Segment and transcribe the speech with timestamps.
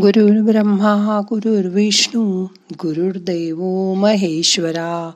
[0.00, 3.58] गुरुर् ब्रह्मा गुरुर्विष्णू गुरुर्देव
[3.94, 5.10] महेश्वरा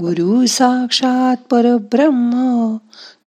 [0.00, 2.76] गुरु साक्षात परब्रह्म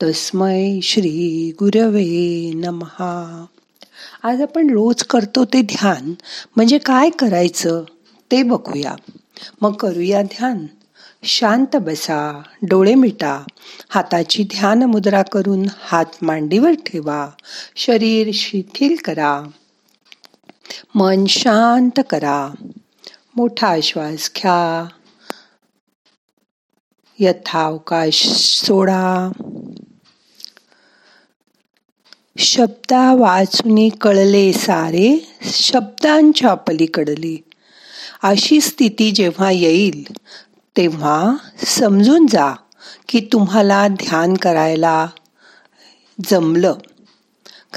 [0.02, 3.44] तस्मै श्री गुरवे नमहा
[4.22, 6.14] आज आपण रोज करतो ते ध्यान.
[6.56, 7.84] म्हणजे काय करायचं?
[8.30, 8.94] ते बघूया.
[9.62, 10.66] मग करूया ध्यान.
[11.22, 13.44] शांत बसा डोळे मिटा.
[13.88, 17.28] हाताची ध्यान मुद्रा करून हात मांडीवर ठेवा.
[17.76, 19.42] शरीर शिथिल करा.
[20.96, 22.50] मन शांत करा.
[23.36, 24.88] मोठा श्वास घ्या.
[27.18, 29.32] यथावकाश सोडा.
[32.38, 37.44] शब्दा वाचून कळले सारे शब्दांच्या पलीकडले.
[38.22, 40.04] अशी स्थिती जेव्हा येईल
[40.76, 41.34] तेव्हा
[41.66, 42.54] समजून जा
[43.08, 45.06] की तुम्हाला ध्यान करायला
[46.24, 46.74] जमलं.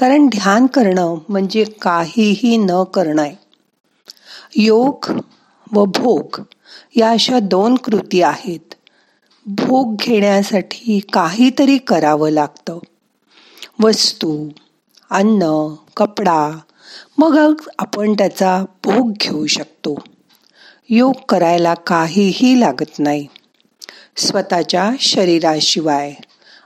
[0.00, 3.34] कारण ध्यान करणं म्हणजे काहीही न करणं आहे
[4.56, 5.12] योग
[5.72, 6.40] व भोग
[6.96, 8.74] या अशा दोन कृती आहेत.
[9.46, 12.78] भोग घेण्यासाठी काहीतरी करावं लागतं.
[13.82, 14.48] वस्तू
[15.10, 16.50] अन्न कपडा
[17.18, 19.94] मग आपण त्याचा भोग घेऊ शकतो.
[20.88, 23.26] योग करायला काहीही लागत नाही.
[24.16, 26.14] स्वतःच्या शरीराशिवाय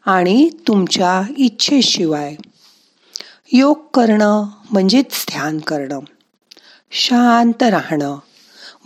[0.06, 2.37] आणि तुमच्या इच्छेशिवाय.
[3.53, 6.00] योग करणं म्हणजेच ध्यान करणं.
[6.91, 8.19] शांत राहणं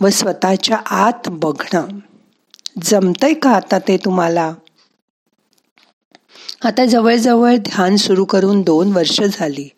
[0.01, 1.87] व स्वतःच्या आत बघणं.
[2.81, 4.53] जमतंय का आता ते तुम्हाला?
[6.63, 9.69] आता जवळजवळ ध्यान सुरू करून दोन वर्ष झाली.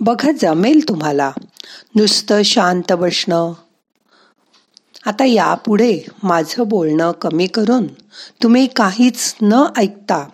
[0.00, 1.32] बघा जमेल तुम्हाला.
[1.94, 3.52] नुसतं शांत बसणं.
[5.06, 7.86] आता यापुढे माझं बोलणं कमी करून
[8.42, 10.28] तुम्ही काहीच न ऐकता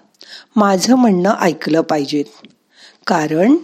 [0.57, 2.47] माझं म्हणणं ऐकलं पाहिजेत.
[3.07, 3.57] कारण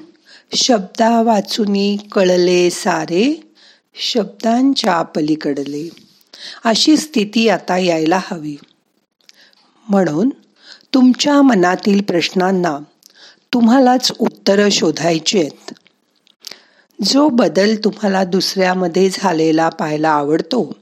[0.57, 3.53] शब्दा वाचुनी कळले सारे
[3.95, 5.89] शब्दांच्या पलीकडले.
[6.65, 8.57] अशी स्थिती आता यायला हवी.
[9.89, 10.31] म्हणून
[10.95, 12.79] तुमच्या मनातील प्रश्नांना
[13.53, 15.75] तुम्हालाच उत्तरं शोधायची आहेत.
[17.05, 20.77] जो बदल तुम्हाला दुसऱ्यामध्ये झालेला पाहायला आवडतो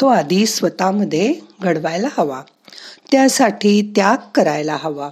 [0.00, 2.42] तो आधी स्वतःमध्ये घडवायला हवा.
[3.12, 5.10] त्यासाठी त्याग करायला हवा.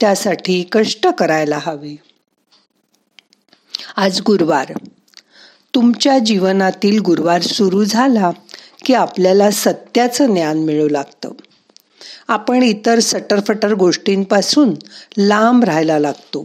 [0.00, 2.11] त्यासाठी कष्ट करायला हवे.
[3.96, 4.72] आज गुरुवार.
[5.74, 8.30] तुमच्या जीवनातील गुरुवार सुरू झाला
[8.84, 11.30] की आपल्याला सत्याचं ज्ञान मिळू लागतं.
[12.28, 14.74] आपण इतर सटरफटर गोष्टींपासून
[15.18, 16.42] लांब राहायला लागतो.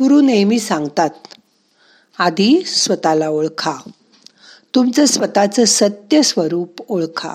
[0.00, 1.10] गुरु नेहमी सांगतात
[2.18, 3.74] आधी स्वतःला ओळखा.
[4.74, 7.34] तुमचं स्वतःचं सत्य स्वरूप ओळखा.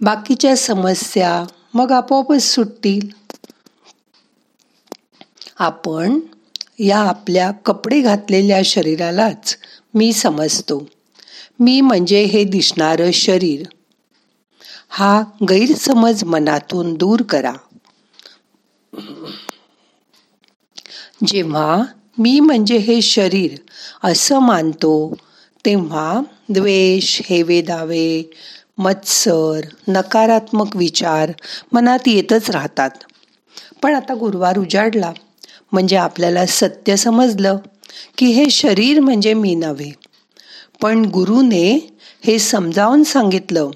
[0.00, 1.44] बाकीच्या समस्या
[1.74, 3.08] मग आपोआपच सुटतील.
[5.58, 6.20] आपण
[6.78, 9.56] या आपल्या कपडे घातलेल्या शरीरालाच
[9.94, 10.86] मी समजतो.
[11.60, 13.62] मी म्हणजे हे दिसणारं शरीर.
[14.88, 17.52] हा गैरसमज मनातून दूर करा.
[21.26, 21.82] जेव्हा
[22.18, 23.56] मी म्हणजे हे शरीर
[24.02, 25.14] असं मानतो
[25.64, 28.30] तेव्हा द्वेष हेवे दावे
[28.78, 31.32] मत्सर नकारात्मक विचार
[31.72, 32.90] मनात येतच राहतात.
[33.82, 35.12] पण आता गुरुवार उजाडला.
[35.74, 37.56] म्हणजे आपल्याला सत्य समजलं
[38.18, 39.90] की हे शरीर म्हणजे मी नव्हे.
[40.82, 43.70] पण गुरुने हे समजावून सांगितलं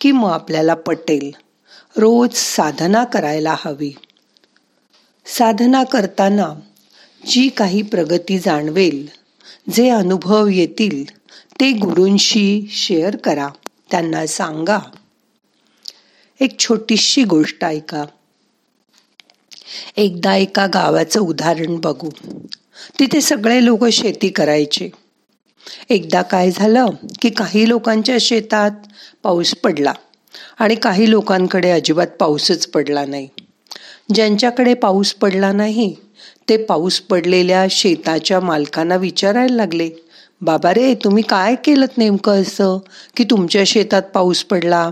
[0.00, 1.30] की मग आपल्याला पटेल.
[1.96, 3.92] रोज साधना करायला हवी.
[5.26, 6.54] साधना करताना
[7.26, 9.08] जी काही प्रगती जाणवेल
[9.72, 11.16] जे अनुभव येतील
[11.60, 13.48] ते गुरूंशी शेअर करा.
[13.90, 14.78] त्यांना सांगा.
[16.40, 18.04] एक छोटीशी गोष्ट ऐका.
[19.96, 22.08] एकदा एका गावाचं उदाहरण बघू.
[22.98, 24.90] तिथे सगळे लोक शेती करायचे.
[25.90, 26.86] एकदा काय झालं
[27.22, 28.70] की काही लोकांच्या शेतात
[29.22, 29.92] पाऊस पडला
[30.58, 33.28] आणि काही लोकांकडे अजिबात पाऊसच पडला नाही.
[34.14, 35.94] ज्यांच्याकडे पाऊस पडला नाही
[36.48, 39.88] ते पाऊस पडलेल्या शेताच्या मालकांना विचारायला लागले
[40.40, 42.78] बाबा रे तुम्ही काय केलं नेमकं असं
[43.16, 44.90] की तुमच्या शेतात पाऊस पडला?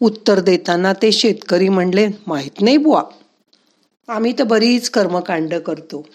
[0.00, 3.02] उत्तर देताना ते शेतकरी म्हणले माहीत नाही बुवा
[4.08, 6.06] आम्ही तर बरीच कर्मकांड करतो.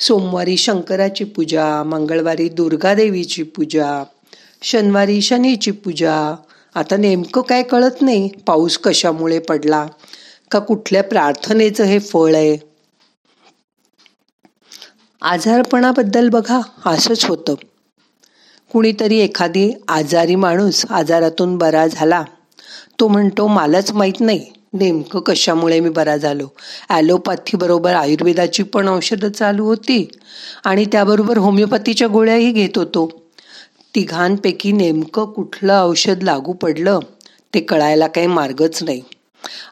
[0.00, 4.04] सोमवारी शंकराची पूजा मंगळवारी दुर्गादेवीची पूजा
[4.62, 6.34] शनिवारी शनीची पूजा.
[6.74, 9.86] आता नेमकं काय कळत नाही पाऊस कशामुळे पडला
[10.50, 12.56] का कुठल्या प्रार्थनेचं हे फळ आहे?
[15.22, 17.54] आजारपणाबद्दल बघा असंच होतं.
[18.72, 22.24] कुणीतरी एखादी आजारी माणूस आजारातून बरा झाला.
[23.00, 26.46] तो म्हणतो मलाच माहीत नाही नेमकं कशामुळे मी बरा झालो?
[26.88, 30.08] ॲलोपॅथीबरोबर आयुर्वेदाची पण औषधं चालू होती
[30.64, 33.10] आणि त्याबरोबर होमिओपॅथीच्या गोळ्याही घेत होतो.
[33.94, 36.98] तिघांपैकी नेमकं कुठलं औषध लागू पडलं
[37.54, 39.02] ते कळायला काही मार्गच नाही.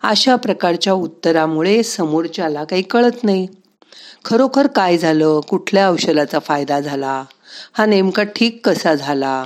[0.03, 3.47] अशा प्रकारच्या उत्तरामुळे समोरच्याला काही कळत नाही.
[4.25, 5.41] खरोखर काय झालं?
[5.41, 7.25] कुठल्या औषधाचा फायदा झाला?
[7.73, 9.45] हा नेमका ठीक कसा झाला?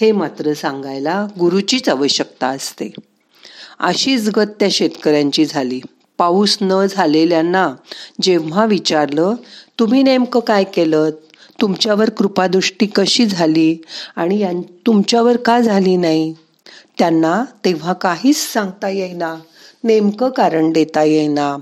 [0.00, 2.92] हे मात्र सांगायला गुरुचीच आवश्यकता असते.
[3.80, 5.80] अशीच गत त्या शेतकऱ्यांची झाली.
[6.18, 7.74] पाऊस न झालेल्यांना
[8.22, 9.34] जेव्हा विचारलं
[9.78, 11.10] तुम्ही नेमकं काय केलं?
[11.60, 13.76] तुमच्यावर कृपादृष्टी कशी झाली?
[14.16, 16.34] आणि तुमच्यावर का झाली नाही?
[16.98, 19.36] त्यांना तेव्हा काहीच सांगता येईना
[19.84, 21.56] नेमकं कारण देता येईना.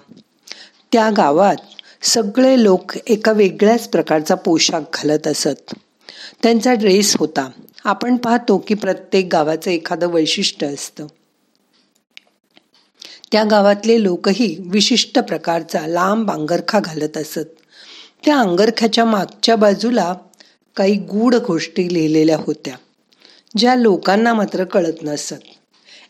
[0.93, 1.57] त्या गावात
[2.03, 5.75] सगळे लोक एका वेगळ्याच प्रकारचा पोशाख घालत असत.
[6.43, 7.51] त्यांचा ड्रेस होता.
[7.85, 11.07] आपण पाहतो की प्रत्येक गावाचं एखादं वैशिष्ट्य असतं.
[13.35, 17.49] त्या गावातले लोकही विशिष्ट प्रकारचा लांब अंगरखा घालत असत.
[18.25, 20.15] त्या अंगरख्याच्या मागच्या बाजूला
[20.77, 22.75] काही गूढ गोष्टी लिहिलेल्या होत्या
[23.57, 25.35] ज्या लोकांना मात्र कळत नसत.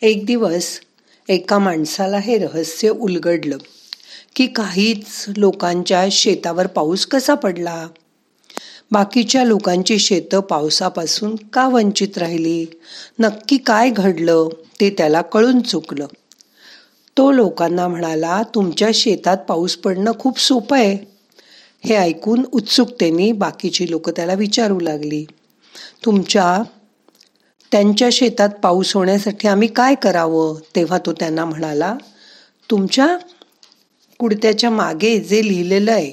[0.03, 0.81] एक दिवस
[1.29, 3.59] एका माणसाला हे रहस्य उलगडलं
[4.37, 7.88] की काहीच लोकांच्या शेतावर पाऊस कसा पडला?
[8.91, 12.67] बाकीच्या लोकांची शेतं पावसापासून का वंचित राहिली?
[13.19, 14.49] नक्की काय घडलं
[14.81, 16.06] ते त्याला कळून चुकलं.
[17.16, 20.96] तो लोकांना म्हणाला तुमच्या शेतात पाऊस पडणं खूप सोपं आहे.
[21.84, 25.25] हे ऐकून उत्सुकतेने बाकीची लोक त्याला विचारू लागली.
[26.05, 26.62] तुमच्या
[27.72, 30.55] त्यांच्या शेतात पाऊस होण्यासाठी आम्ही काय करावं?
[30.76, 31.94] तेव्हा तो त्यांना म्हणाला
[32.70, 33.17] तुमच्या
[34.19, 36.12] कुडत्याच्या मागे जे लिहिलेलं आहे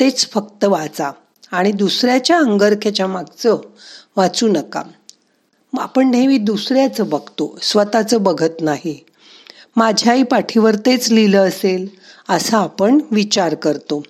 [0.00, 1.10] तेच फक्त वाचा
[1.50, 3.60] आणि दुसऱ्याच्या अंगरख्याच्या मागचं
[4.16, 4.82] वाचू नका.
[5.78, 9.05] आपण नेहमी दुसऱ्याचं बघतो स्वतःचं बघत नाही.
[9.76, 11.86] माझ्याही पाठीवर तेच लिहिलं असेल
[12.28, 14.02] असा आपण विचार करतो.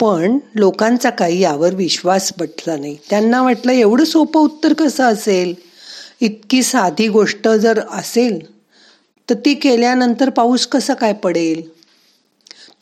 [0.00, 2.96] पण लोकांचा काही यावर विश्वास बटला नाही.
[3.10, 5.54] त्यांना वाटलं एवढं सोपं उत्तर कसं असेल?
[6.20, 8.38] इतकी साधी गोष्ट जर असेल
[9.28, 11.62] तर ती केल्यानंतर पाऊस कसा काय पडेल?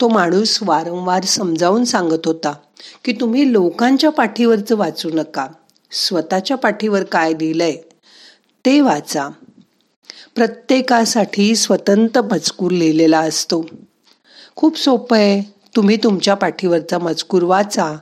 [0.01, 2.53] तो माणूस वारंवार समजावून सांगत होता
[3.05, 5.47] की तुम्ही लोकांच्या पाठीवरचं वाचू नका.
[5.91, 7.75] स्वतःच्या पाठीवर काय लिहिलंय
[8.65, 9.29] ते वाचा.
[10.37, 13.65] प्रत्येकासाठी स्वतंत्र मजकूर लिहिलेला असतो.
[14.55, 15.53] खूप सोपं आहे.
[15.75, 17.97] तुम्ही तुमच्या पाठीवरचा मजकूर वाचा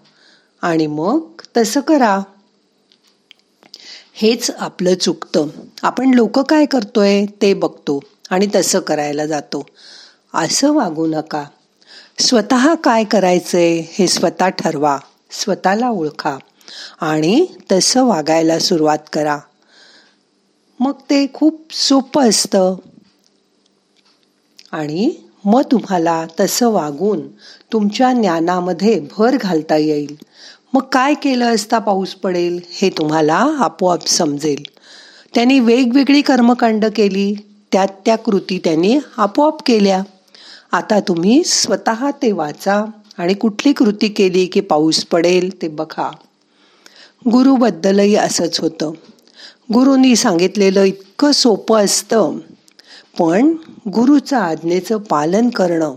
[0.62, 1.22] आणि मग
[1.58, 2.20] तसं करा.
[4.14, 5.48] हेच आपलं चुकतं.
[5.84, 8.00] आपण लोक काय करतोय ते बघतो
[8.30, 9.66] आणि तसं करायला जातो.
[10.34, 11.44] असं वागू नका.
[12.20, 14.98] स्वतः काय करायचंय हे स्वतः ठरवा.
[15.32, 16.38] स्वतःला ओळखा
[17.02, 19.40] आणि तसं वागायला सुरुवात करा.
[20.80, 22.76] मग ते खूप सोपं असतं.
[24.72, 25.12] आणि
[25.46, 27.28] मग तुम्हाला तसं वागून
[27.74, 30.16] तुमच्या ज्ञानामध्ये भर घालता येईल.
[30.74, 34.64] मग काय केलं असता पाऊस पडेल हे तुम्हाला आपोआप समजेल.
[35.34, 37.36] त्यांनी वेगवेगळी कर्मकांड केली
[37.72, 40.04] त्यात त्या कृती त्यांनी आपोआप केल्या.
[40.72, 42.86] आता तुम्ही स्वतः ते वाचा
[43.18, 46.12] आणि कुठली कृती केली की पाऊस पडेल ते बघा.
[47.32, 48.92] गुरुबद्दलही असंच होतं.
[49.74, 52.38] गुरुनी सांगितलेलं इतकं सोपं असतं.
[53.20, 53.56] पण
[53.88, 55.94] गुरुचं आज्ञेचं पालन करणं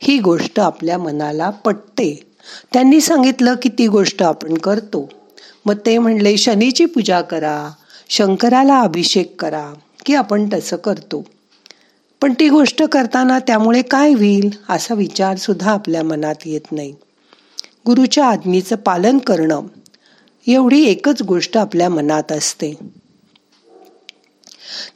[0.00, 2.26] ही गोष्ट आपल्या मनाला पटते.
[2.72, 5.08] त्यांनी सांगितलं की ती गोष्ट आपण करतो.
[5.66, 7.70] मग ते म्हणले शनीची पूजा करा
[8.08, 9.72] शंकराला अभिषेक करा
[10.06, 11.24] की आपण तसं करतो.
[12.20, 16.94] पण ती गोष्ट करताना त्यामुळे काय होईल असा विचारसुद्धा आपल्या मनात येत नाही.
[17.86, 19.60] गुरुच्या आज्ञेचं पालन करणं
[20.46, 23.01] एवढी एकच गोष्ट आपल्या मनात असते.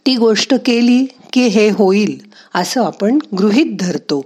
[0.06, 2.20] ती गोष्ट केली की हे होईल
[2.54, 4.22] असं आपण गृहीत धरतो.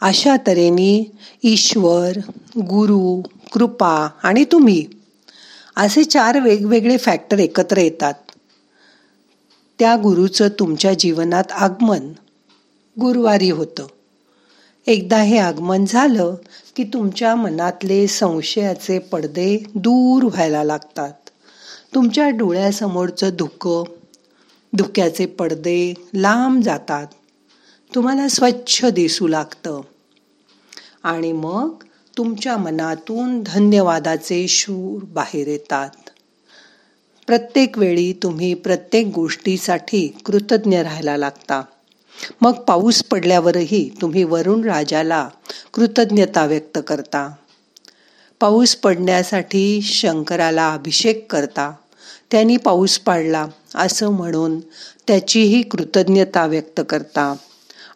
[0.00, 1.12] अशा तऱ्हेने
[1.42, 2.18] ईश्वर
[2.58, 3.22] गुरु
[3.52, 4.86] कृपा आणि तुम्ही
[5.76, 8.14] असे चार वेगवेगळे फॅक्टर एकत्र येतात.
[9.78, 12.12] त्या गुरुचं तुमच्या जीवनात आगमन
[13.00, 13.86] गुरुवारी होतं.
[14.86, 16.34] एकदा हे आगमन झालं
[16.76, 21.12] की तुमच्या मनातले संशयाचे पडदे दूर व्हायला लागतात.
[21.94, 23.84] तुमच्या डोळ्यासमोरचं धुकं
[24.76, 27.06] धुक्याचे पडदे लांब जातात.
[27.94, 29.80] तुम्हाला स्वच्छ दिसू लागतं.
[31.02, 31.70] आणि मग
[32.18, 35.90] तुमच्या मनातून धन्यवादाचे शूर बाहेर येतात.
[37.26, 41.62] प्रत्येक वेळी तुम्ही प्रत्येक गोष्टीसाठी कृतज्ञ राहायला लागता.
[42.40, 45.28] मग पाऊस पडल्यावरही तुम्ही वरुण राजाला
[45.74, 47.30] कृतज्ञता व्यक्त करता.
[48.40, 51.72] पाऊस पडण्यासाठी शंकराला अभिषेक करता.
[52.30, 54.60] त्यांनी पाऊस पाडला असं म्हणून
[55.06, 57.34] त्याचीही कृतज्ञता व्यक्त करता.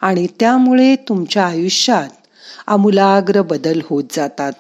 [0.01, 2.09] आणि त्यामुळे तुमच्या आयुष्यात
[2.67, 4.53] आमूलाग्र बदल होत जातात.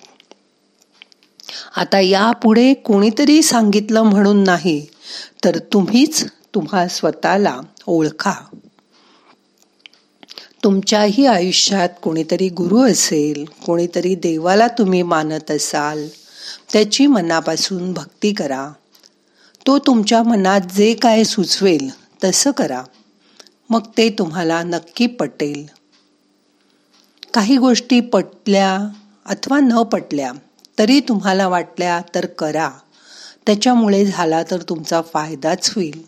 [1.76, 4.86] आता यापुढे कोणीतरी सांगितलं म्हणून नाही
[5.44, 8.32] तर तुम्हीच तुम्हा स्वतःला ओळखा.
[10.64, 16.08] तुमच्याही आयुष्यात कोणीतरी गुरु असेल कोणीतरी देवाला तुम्ही मानत असाल
[16.72, 18.72] त्याची मनापासून भक्ती करा.
[19.66, 21.90] तो तुमच्या मनात जे काय सुचवेल
[22.24, 22.82] तसं करा.
[23.70, 25.66] मग ते तुम्हाला नक्की पटेल.
[27.34, 28.78] काही गोष्टी पटल्या
[29.26, 30.32] अथवा न पटल्या
[30.78, 32.70] तरी तुम्हाला वाटल्या तर करा.
[33.46, 36.04] त्याच्यामुळे झाला तर तुमचा फायदाच होईल.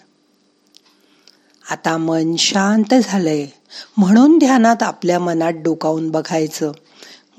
[1.70, 3.46] आता मन शांत झालंय.
[3.96, 6.72] म्हणून ध्यानात आपल्या मनात डोकावून बघायचं.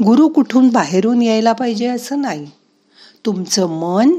[0.06, 2.52] गुरु कुठून बाहेरून यायला पाहिजे असं नाही.
[3.26, 4.12] तुमचं मन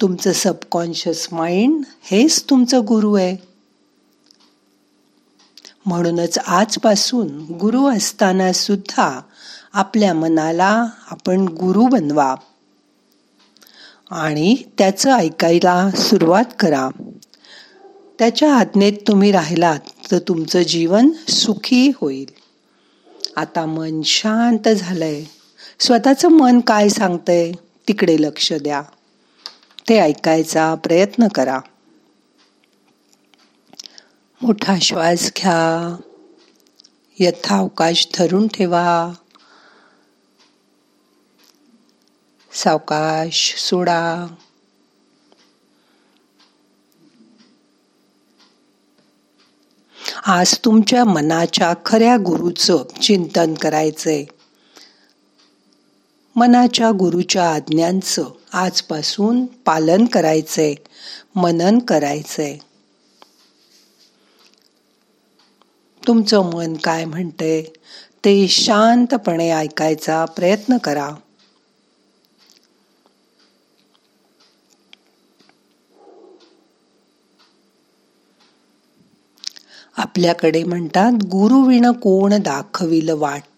[0.00, 3.36] तुमचं सबकॉन्शियस माइंड हेच तुमचं गुरु आहे.
[5.86, 9.20] म्हणूनच आजपासून गुरु असताना सुद्धा
[9.72, 12.34] आपल्या मनाला आपण गुरु बनवा
[14.10, 16.88] आणि त्याचं ऐकायला सुरुवात करा.
[18.18, 19.78] त्याच्या आज्ञेत तुम्ही राहिलात
[20.10, 22.30] तर तुमचं जीवन सुखी होईल.
[23.36, 25.24] आता मन शांत झालंय.
[25.78, 27.52] स्वतःचं मन काय सांगतंय?
[27.88, 28.82] तिकडे लक्ष द्या.
[29.88, 31.60] ते ऐकायचा प्रयत्न करा.
[34.42, 35.96] मोठा श्वास घ्या.
[37.18, 39.12] यथावकाश धरून ठेवा.
[42.52, 44.26] सावकाश सोडा.
[50.26, 54.24] आज तुमच्या मनाच्या खऱ्या गुरुचं चिंतन करायचंय.
[56.36, 60.74] मनाच्या गुरुच्या आज्ञांचं आजपासून पालन करायचंय.
[61.34, 62.58] मनन करायचंय.
[66.06, 67.72] तुमचं मन काय म्हणते
[68.24, 71.10] ते शांतपणे ऐकायचा प्रयत्न करा.
[79.96, 83.49] आपल्याकडे म्हणतात गुरुविण कोण दाखविल वाट?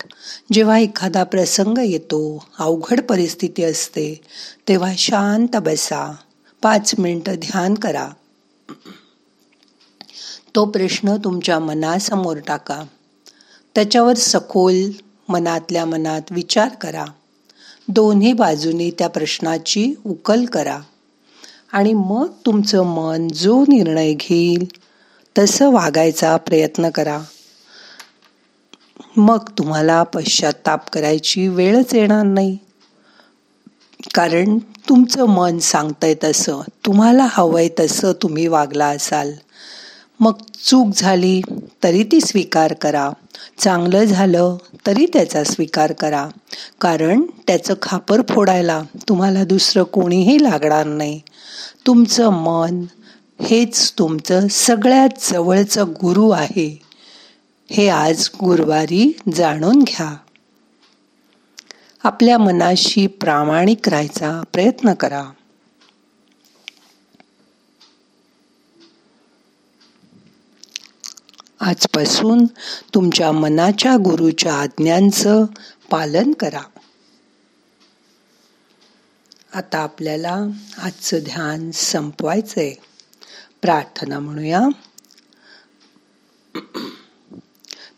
[0.52, 4.20] जेव्हा एखादा प्रसंग येतो अवघड परिस्थिती असते
[4.68, 6.14] तेव्हा शांत बसा.
[6.62, 8.08] पाच मिनटं ध्यान करा.
[10.54, 12.82] तो प्रश्न तुमच्या मनासमोर टाका.
[13.74, 14.90] त्याच्यावर सखोल
[15.28, 17.04] मनातल्या मनात विचार करा.
[17.88, 20.78] दोन्ही बाजूनी त्या प्रश्नाची उकल करा.
[21.72, 24.68] आणि मग तुमचं मन जो निर्णय घेईल
[25.38, 27.20] तसं वागायचा प्रयत्न करा.
[29.16, 32.58] मग तुम्हाला पश्चाताप करायची वेळच येणार नाही.
[34.14, 39.32] कारण तुमचं मन सांगतंय तसं तुम्हाला हवंय तसं तुम्ही वागला असाल.
[40.20, 40.32] मग
[40.64, 41.42] चूक झाली
[41.84, 43.10] तरी ती स्वीकार करा.
[43.58, 44.56] चांगलं झालं
[44.86, 46.28] तरी त्याचा स्वीकार करा.
[46.80, 51.20] कारण त्याचं खापर फोडायला तुम्हाला दुसरं कोणीही लागणार नाही.
[51.86, 52.84] तुमचं मन
[53.42, 56.91] हेच तुमचं सगळ्यात जवळचं गुरु आहे.
[57.72, 60.16] हे आज गुरुवारी जाणून घ्या.
[62.02, 65.24] आपल्या मनाशी प्रामाणिक राहायचा प्रयत्न करा.
[71.60, 72.44] आजपासून
[72.94, 75.44] तुमच्या मनाच्या गुरुच्या आज्ञांचं
[75.90, 76.62] पालन करा.
[79.54, 80.40] आता आपल्याला
[80.78, 82.74] आजचं ध्यान संपवायचंय.
[83.62, 84.60] प्रार्थना म्हणूया.